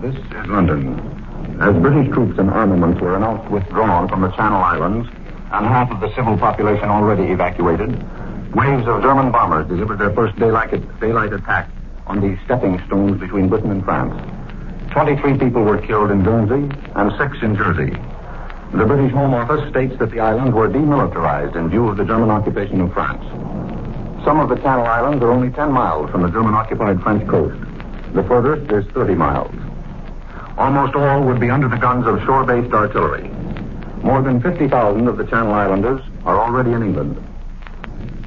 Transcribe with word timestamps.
This 0.00 0.16
is 0.16 0.46
London. 0.48 0.96
As 1.60 1.76
British 1.76 2.10
troops 2.14 2.38
and 2.38 2.48
armaments 2.48 3.02
were 3.02 3.16
announced 3.16 3.50
withdrawn 3.50 4.08
from 4.08 4.22
the 4.22 4.30
Channel 4.30 4.62
Islands 4.62 5.06
and 5.52 5.66
half 5.66 5.90
of 5.90 6.00
the 6.00 6.08
civil 6.16 6.38
population 6.38 6.88
already 6.88 7.24
evacuated, 7.24 7.90
waves 8.54 8.88
of 8.88 9.02
German 9.02 9.30
bombers 9.30 9.68
delivered 9.68 9.98
their 9.98 10.14
first 10.14 10.38
daylight, 10.38 10.72
daylight 11.00 11.34
attack 11.34 11.68
on 12.06 12.22
these 12.22 12.38
stepping 12.46 12.80
stones 12.86 13.20
between 13.20 13.50
Britain 13.50 13.72
and 13.72 13.84
France. 13.84 14.16
23 14.92 15.36
people 15.36 15.64
were 15.64 15.76
killed 15.76 16.10
in 16.10 16.24
Guernsey 16.24 16.74
and 16.96 17.12
six 17.20 17.36
in 17.42 17.54
Jersey. 17.54 17.92
The 18.72 18.86
British 18.86 19.12
Home 19.12 19.34
Office 19.34 19.68
states 19.68 19.98
that 19.98 20.12
the 20.12 20.20
islands 20.20 20.54
were 20.54 20.70
demilitarized 20.70 21.56
in 21.56 21.68
view 21.68 21.88
of 21.88 21.98
the 21.98 22.06
German 22.06 22.30
occupation 22.30 22.80
of 22.80 22.90
France. 22.94 23.22
Some 24.24 24.40
of 24.40 24.48
the 24.48 24.56
Channel 24.56 24.86
Islands 24.86 25.22
are 25.22 25.30
only 25.30 25.50
10 25.50 25.70
miles 25.70 26.10
from 26.10 26.22
the 26.22 26.30
German 26.30 26.54
occupied 26.54 27.02
French 27.02 27.28
coast. 27.28 27.60
The 28.14 28.22
furthest 28.24 28.72
is 28.72 28.90
30 28.94 29.14
miles. 29.14 29.54
Almost 30.60 30.94
all 30.94 31.22
would 31.22 31.40
be 31.40 31.48
under 31.48 31.68
the 31.68 31.78
guns 31.78 32.06
of 32.06 32.22
shore 32.26 32.44
based 32.44 32.74
artillery. 32.74 33.30
More 34.04 34.20
than 34.20 34.42
50,000 34.42 35.08
of 35.08 35.16
the 35.16 35.24
Channel 35.24 35.54
Islanders 35.54 36.02
are 36.26 36.38
already 36.38 36.72
in 36.72 36.82
England. 36.82 37.16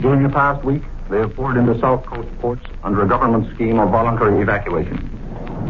During 0.02 0.24
the 0.24 0.30
past 0.30 0.66
week, 0.66 0.82
they 1.12 1.20
have 1.20 1.36
poured 1.36 1.58
into 1.58 1.80
South 1.80 2.04
Coast 2.08 2.28
ports 2.40 2.66
under 2.84 3.04
a 3.04 3.08
government 3.08 3.54
scheme 3.54 3.78
of 3.78 3.92
voluntary 3.92 4.42
evacuation. 4.42 4.98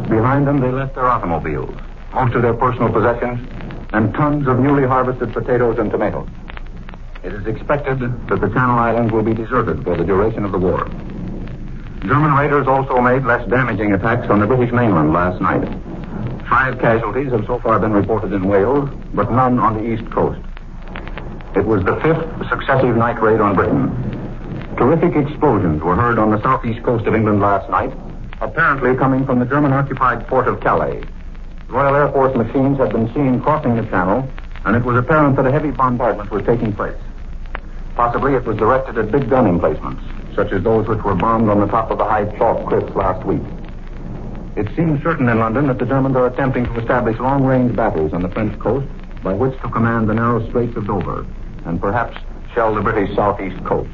Behind 0.10 0.48
them, 0.48 0.62
they 0.62 0.72
left 0.72 0.96
their 0.96 1.06
automobiles, 1.06 1.76
most 2.14 2.34
of 2.34 2.42
their 2.42 2.54
personal 2.54 2.94
possessions, 2.94 3.46
and 3.92 4.14
tons 4.14 4.48
of 4.48 4.58
newly 4.60 4.88
harvested 4.88 5.34
potatoes 5.34 5.80
and 5.80 5.92
tomatoes. 5.92 6.30
It 7.26 7.34
is 7.34 7.46
expected 7.46 8.00
that 8.00 8.40
the 8.40 8.48
Channel 8.48 8.80
Islands 8.80 9.12
will 9.12 9.24
be 9.24 9.34
deserted 9.34 9.84
for 9.84 9.98
the 9.98 10.06
duration 10.06 10.46
of 10.46 10.54
the 10.54 10.60
war. 10.60 10.88
German 12.08 12.34
raiders 12.36 12.68
also 12.68 13.02
made 13.02 13.26
less 13.26 13.46
damaging 13.50 13.92
attacks 13.92 14.30
on 14.30 14.40
the 14.40 14.48
British 14.48 14.72
mainland 14.72 15.12
last 15.12 15.42
night. 15.42 15.83
Five 16.50 16.80
casualties 16.80 17.32
have 17.32 17.46
so 17.46 17.60
far 17.60 17.80
been 17.80 17.94
reported 17.94 18.34
in 18.34 18.48
Wales, 18.48 18.90
but 19.14 19.32
none 19.32 19.60
on 19.60 19.78
the 19.78 19.84
east 19.84 20.10
coast. 20.12 20.40
It 21.56 21.66
was 21.66 21.84
the 21.86 21.96
fifth 22.02 22.50
successive 22.50 22.96
night 22.98 23.22
raid 23.22 23.40
on 23.40 23.56
Britain. 23.56 23.90
Terrific 24.78 25.16
explosions 25.16 25.82
were 25.82 25.96
heard 25.96 26.20
on 26.20 26.32
the 26.32 26.42
southeast 26.42 26.84
coast 26.84 27.06
of 27.06 27.16
England 27.16 27.40
last 27.40 27.70
night, 27.70 27.94
apparently 28.42 28.96
coming 28.96 29.26
from 29.26 29.40
the 29.40 29.46
German 29.46 29.72
occupied 29.72 30.28
port 30.28 30.48
of 30.48 30.60
Calais. 30.60 31.04
Royal 31.70 31.96
Air 31.96 32.12
Force 32.12 32.36
machines 32.36 32.78
had 32.78 32.92
been 32.92 33.12
seen 33.14 33.40
crossing 33.40 33.76
the 33.76 33.84
channel, 33.84 34.28
and 34.66 34.76
it 34.76 34.84
was 34.84 34.98
apparent 34.98 35.36
that 35.38 35.46
a 35.46 35.52
heavy 35.52 35.72
bombardment 35.72 36.30
was 36.30 36.44
taking 36.44 36.74
place. 36.74 36.98
Possibly 37.96 38.34
it 38.34 38.46
was 38.46 38.58
directed 38.58 38.98
at 38.98 39.12
big 39.12 39.30
gun 39.30 39.48
emplacements, 39.48 40.04
such 40.36 40.52
as 40.52 40.64
those 40.64 40.88
which 40.88 41.04
were 41.04 41.16
bombed 41.16 41.50
on 41.50 41.60
the 41.60 41.68
top 41.68 41.92
of 41.92 42.00
the 42.00 42.06
high 42.06 42.26
chalk 42.38 42.68
cliffs 42.68 42.94
last 42.96 43.26
week. 43.26 43.42
It 44.56 44.68
seems 44.76 45.02
certain 45.02 45.28
in 45.30 45.40
London 45.40 45.68
that 45.68 45.80
the 45.80 45.86
Germans 45.86 46.16
are 46.16 46.28
attempting 46.28 46.66
to 46.66 46.80
establish 46.80 47.18
long-range 47.20 47.76
battles 47.76 48.14
on 48.14 48.22
the 48.22 48.30
French 48.30 48.58
coast 48.60 48.88
by 49.24 49.34
which 49.34 49.60
to 49.62 49.70
command 49.70 50.08
the 50.08 50.14
narrow 50.14 50.48
straits 50.50 50.78
of 50.78 50.86
Dover 50.86 51.26
and 51.66 51.82
perhaps 51.82 52.18
shell 52.54 52.76
the 52.76 52.82
British 52.82 53.16
southeast 53.16 53.64
coast. 53.64 53.90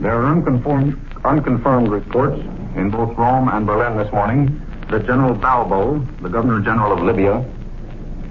There 0.00 0.12
are 0.12 0.26
unconfirmed, 0.26 1.00
unconfirmed 1.24 1.88
reports 1.88 2.40
in 2.76 2.90
both 2.90 3.16
Rome 3.16 3.48
and 3.48 3.66
Berlin 3.66 3.96
this 3.96 4.12
morning 4.12 4.60
that 4.90 5.06
General 5.06 5.34
Balbo, 5.34 5.98
the 6.20 6.28
Governor 6.28 6.60
General 6.60 6.92
of 6.92 7.00
Libya, 7.00 7.42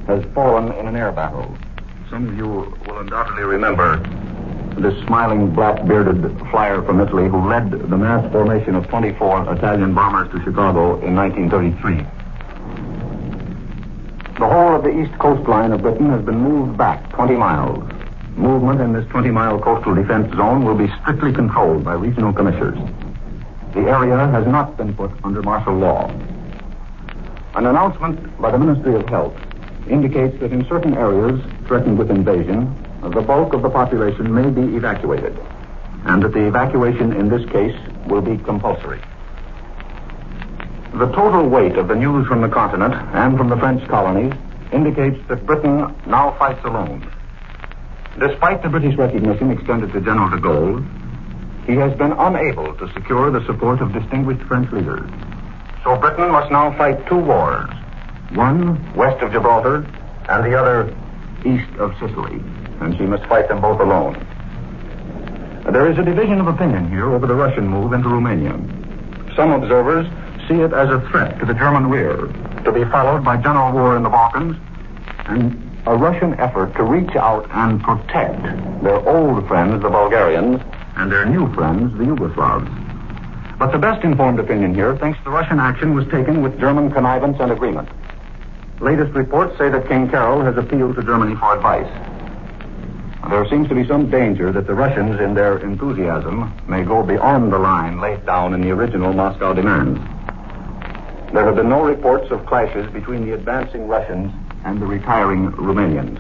has 0.06 0.24
fallen 0.36 0.72
in 0.74 0.88
an 0.88 0.96
air 0.96 1.12
battle. 1.12 1.58
Some 2.12 2.30
of 2.30 2.38
you 2.38 2.48
will 2.48 3.00
undoubtedly 3.00 3.44
remember 3.44 3.98
this 4.82 4.94
smiling 5.06 5.54
black-bearded 5.54 6.22
flyer 6.52 6.82
from 6.84 7.00
Italy 7.02 7.28
who 7.28 7.48
led 7.48 7.72
the 7.72 7.98
mass 7.98 8.32
formation 8.32 8.76
of 8.76 8.88
24 8.88 9.54
Italian 9.54 9.94
bombers 9.94 10.30
to 10.32 10.44
Chicago 10.44 11.00
in 11.02 11.16
1933. 11.16 12.06
The 14.40 14.48
whole 14.48 14.76
of 14.76 14.84
the 14.84 14.94
east 14.94 15.18
coastline 15.18 15.72
of 15.72 15.82
Britain 15.82 16.10
has 16.10 16.24
been 16.24 16.38
moved 16.38 16.78
back 16.78 17.10
20 17.14 17.36
miles. 17.36 17.84
Movement 18.36 18.82
in 18.82 18.94
this 18.94 19.06
20-mile 19.06 19.60
coastal 19.62 19.96
defense 19.96 20.32
zone 20.36 20.64
will 20.64 20.78
be 20.78 20.88
strictly 21.02 21.34
controlled 21.34 21.84
by 21.84 21.94
regional 21.94 22.32
commissioners. 22.32 22.78
The 23.74 23.90
area 23.90 24.28
has 24.28 24.46
not 24.46 24.78
been 24.78 24.94
put 24.94 25.12
under 25.24 25.42
martial 25.42 25.74
law. 25.74 26.08
An 27.56 27.66
announcement 27.66 28.40
by 28.40 28.52
the 28.52 28.60
Ministry 28.60 28.94
of 28.94 29.10
Health 29.10 29.34
indicates 29.90 30.40
that 30.40 30.52
in 30.52 30.68
certain 30.68 30.96
areas 30.96 31.42
threatened 31.66 31.98
with 31.98 32.12
invasion, 32.12 32.76
the 33.14 33.22
bulk 33.22 33.54
of 33.54 33.62
the 33.62 33.70
population 33.70 34.34
may 34.34 34.50
be 34.50 34.76
evacuated, 34.76 35.38
and 36.06 36.24
that 36.24 36.34
the 36.34 36.48
evacuation 36.48 37.14
in 37.14 37.30
this 37.30 37.48
case 37.50 37.76
will 38.08 38.22
be 38.22 38.38
compulsory. 38.38 39.02
The 40.94 41.12
total 41.12 41.48
weight 41.48 41.78
of 41.78 41.88
the 41.88 41.96
news 41.96 42.28
from 42.28 42.42
the 42.42 42.50
continent 42.50 42.94
and 43.14 43.38
from 43.38 43.50
the 43.50 43.58
French 43.58 43.88
colonies 43.88 44.34
indicates 44.72 45.20
that 45.28 45.46
Britain 45.46 45.96
now 46.08 46.36
fights 46.40 46.64
alone. 46.64 47.12
Despite 48.20 48.64
the 48.64 48.70
British 48.70 48.98
recognition 48.98 49.52
extended 49.52 49.94
to 49.94 50.02
General 50.02 50.30
de 50.30 50.38
Gaulle, 50.38 50.84
he 51.68 51.76
has 51.76 51.96
been 51.98 52.14
unable 52.14 52.74
to 52.76 52.92
secure 52.94 53.30
the 53.30 53.46
support 53.46 53.82
of 53.82 53.94
distinguished 53.94 54.42
French 54.44 54.72
leaders. 54.72 55.10
So 55.84 55.98
Britain 55.98 56.32
must 56.32 56.52
now 56.52 56.76
fight 56.78 57.06
two 57.08 57.18
wars 57.18 57.70
one 58.32 58.94
west 58.96 59.22
of 59.24 59.32
Gibraltar 59.32 59.86
and 60.28 60.46
the 60.46 60.60
other 60.60 60.94
east 61.46 61.70
of 61.80 61.94
Sicily 62.00 62.42
and 62.82 62.98
she 62.98 63.04
must 63.04 63.26
fight 63.26 63.48
them 63.48 63.62
both 63.62 63.80
alone. 63.80 64.16
There 65.72 65.92
is 65.92 65.98
a 65.98 66.04
division 66.04 66.40
of 66.40 66.48
opinion 66.48 66.90
here 66.90 67.12
over 67.14 67.28
the 67.28 67.36
Russian 67.36 67.68
move 67.68 67.94
into 67.94 68.10
Romania. 68.10 68.54
Some 69.36 69.52
observers 69.52 70.08
see 70.48 70.62
it 70.62 70.74
as 70.74 70.90
a 70.90 71.02
threat 71.10 71.40
to 71.40 71.46
the 71.46 71.54
German 71.54 71.90
rear, 71.90 72.16
to 72.64 72.72
be 72.72 72.86
followed 72.86 73.24
by 73.24 73.38
general 73.38 73.74
war 73.74 73.98
in 73.98 74.04
the 74.04 74.10
Balkans, 74.10 74.56
and 75.26 75.62
a 75.86 75.96
Russian 75.96 76.34
effort 76.40 76.76
to 76.76 76.84
reach 76.84 77.16
out 77.16 77.48
and 77.52 77.82
protect 77.82 78.42
their 78.84 79.00
old 79.08 79.48
friends, 79.48 79.82
the 79.82 79.90
Bulgarians, 79.90 80.62
and 80.96 81.12
their 81.12 81.26
new 81.26 81.54
friends, 81.54 81.98
the 81.98 82.06
Yugoslavs. 82.06 82.70
But 83.60 83.72
the 83.72 83.78
best 83.78 84.04
informed 84.04 84.40
opinion 84.40 84.74
here 84.76 84.96
thinks 84.98 85.20
the 85.24 85.32
Russian 85.32 85.60
action 85.60 85.96
was 85.96 86.06
taken 86.08 86.44
with 86.44 86.60
German 86.60 86.92
connivance 86.92 87.38
and 87.40 87.52
agreement. 87.52 87.90
Latest 88.80 89.12
reports 89.14 89.58
say 89.58 89.70
that 89.70 89.88
King 89.88 90.10
Carol 90.10 90.42
has 90.44 90.58
appealed 90.58 90.96
to 90.96 91.04
Germany 91.04 91.36
for 91.36 91.56
advice. 91.56 92.17
There 93.30 93.46
seems 93.50 93.68
to 93.68 93.76
be 93.76 93.86
some 93.86 94.10
danger 94.10 94.54
that 94.54 94.68
the 94.68 94.74
Russians, 94.74 95.20
in 95.20 95.34
their 95.34 95.58
enthusiasm, 95.58 96.54
may 96.68 96.84
go 96.84 97.04
beyond 97.04 97.52
the 97.52 97.60
line 97.60 98.00
laid 98.00 98.26
down 98.26 98.54
in 98.54 98.62
the 98.62 98.72
original 98.72 99.12
Moscow 99.12 99.54
demands. 99.54 100.00
There 101.34 101.44
have 101.44 101.56
been 101.56 101.68
no 101.68 101.84
reports 101.84 102.32
of 102.32 102.46
clashes 102.46 102.90
between 102.94 103.26
the 103.26 103.34
advancing 103.34 103.88
Russians 103.88 104.32
and 104.64 104.82
the 104.82 104.86
retiring 104.86 105.52
Romanians. 105.52 106.20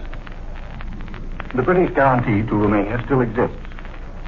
The 1.55 1.63
British 1.63 1.95
guarantee 1.95 2.47
to 2.47 2.55
Romania 2.55 3.01
still 3.05 3.21
exists, 3.21 3.55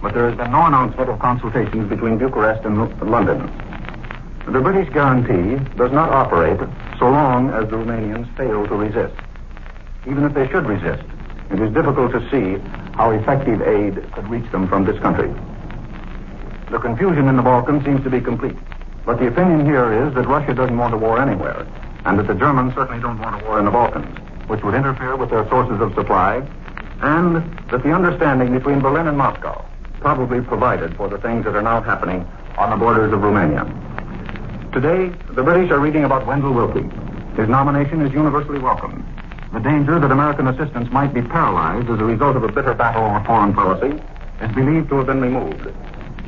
but 0.02 0.14
there 0.14 0.30
has 0.30 0.38
been 0.38 0.52
no 0.52 0.66
announcement 0.66 1.10
of 1.10 1.20
consultations 1.20 1.90
between 1.90 2.18
Bucharest 2.18 2.64
and 2.64 2.78
London. 3.02 3.52
The 4.46 4.62
British 4.62 4.92
guarantee 4.94 5.64
does 5.76 5.92
not 5.92 6.10
operate 6.10 6.60
so 6.98 7.10
long 7.10 7.50
as 7.50 7.70
the 7.70 7.76
Romanians 7.76 8.34
fail 8.38 8.66
to 8.66 8.76
resist. 8.76 9.16
Even 10.08 10.24
if 10.24 10.34
they 10.34 10.48
should 10.48 10.66
resist, 10.66 11.04
it 11.52 11.60
is 11.60 11.74
difficult 11.74 12.12
to 12.12 12.22
see 12.30 12.62
how 12.94 13.12
effective 13.12 13.62
aid 13.62 14.12
could 14.14 14.28
reach 14.30 14.50
them 14.52 14.68
from 14.68 14.86
this 14.86 15.00
country. 15.00 15.34
The 16.70 16.80
confusion 16.80 17.28
in 17.28 17.36
the 17.36 17.42
Balkans 17.42 17.84
seems 17.84 18.04
to 18.04 18.10
be 18.10 18.22
complete. 18.22 18.58
But 19.06 19.18
the 19.18 19.28
opinion 19.28 19.66
here 19.66 20.06
is 20.06 20.14
that 20.14 20.28
Russia 20.28 20.54
doesn't 20.54 20.78
want 20.78 20.94
a 20.94 20.98
war 20.98 21.20
anywhere, 21.20 21.66
and 22.06 22.20
that 22.20 22.28
the 22.28 22.36
Germans 22.36 22.76
certainly 22.76 23.02
don't 23.02 23.20
want 23.20 23.42
a 23.42 23.46
war 23.46 23.58
in 23.58 23.66
the 23.66 23.72
Balkans, 23.72 24.06
which 24.48 24.62
would 24.64 24.76
interfere 24.76 25.16
with 25.16 25.32
their 25.32 25.48
sources 25.50 25.82
of 25.82 25.96
supply, 25.96 26.46
and 27.02 27.38
that 27.72 27.82
the 27.82 27.92
understanding 27.92 28.54
between 28.54 28.80
Berlin 28.82 29.08
and 29.08 29.18
Moscow 29.18 29.66
probably 30.00 30.42
provided 30.42 30.96
for 30.96 31.10
the 31.10 31.18
things 31.18 31.46
that 31.46 31.56
are 31.56 31.62
now 31.62 31.82
happening 31.82 32.28
on 32.58 32.70
the 32.70 32.78
borders 32.78 33.12
of 33.12 33.22
Romania. 33.22 33.66
Today, 34.72 35.10
the 35.34 35.42
British 35.42 35.72
are 35.72 35.80
reading 35.80 36.04
about 36.04 36.28
Wendell 36.28 36.54
Willkie. 36.54 36.88
His 37.36 37.50
nomination 37.50 38.02
is 38.02 38.14
universally 38.14 38.60
welcomed. 38.60 39.04
The 39.52 39.60
danger 39.60 40.00
that 40.00 40.12
American 40.12 40.48
assistance 40.48 40.92
might 40.92 41.12
be 41.12 41.24
paralyzed 41.24 41.90
as 41.90 42.00
a 42.00 42.06
result 42.06 42.36
of 42.36 42.44
a 42.44 42.52
bitter 42.52 42.76
battle 42.76 43.04
over 43.04 43.24
foreign 43.26 43.52
policy 43.54 44.00
is 44.42 44.52
believed 44.54 44.90
to 44.90 44.98
have 44.98 45.08
been 45.08 45.22
removed. 45.22 45.68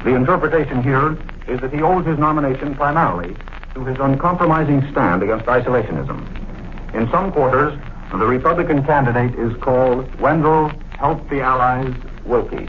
The 0.03 0.15
interpretation 0.15 0.81
here 0.81 1.15
is 1.47 1.61
that 1.61 1.71
he 1.71 1.83
owes 1.83 2.03
his 2.05 2.17
nomination 2.17 2.73
primarily 2.73 3.35
to 3.75 3.85
his 3.85 3.97
uncompromising 3.99 4.89
stand 4.91 5.21
against 5.21 5.45
isolationism. 5.45 6.95
In 6.95 7.09
some 7.11 7.31
quarters, 7.31 7.79
the 8.09 8.25
Republican 8.25 8.83
candidate 8.83 9.37
is 9.37 9.55
called 9.61 10.19
Wendell 10.19 10.71
Help 10.97 11.29
the 11.29 11.41
Allies 11.41 11.93
Willkie. 12.25 12.67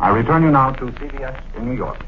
I 0.00 0.08
return 0.08 0.42
you 0.42 0.50
now 0.50 0.72
to 0.72 0.86
CBS 0.86 1.38
in 1.56 1.68
New 1.68 1.76
York. 1.76 2.02